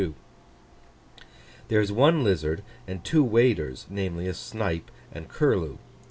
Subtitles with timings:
[1.67, 5.77] There is one lizard and two waders, namely, a snipe and curlew.